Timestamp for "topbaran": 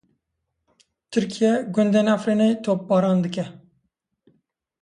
2.63-3.17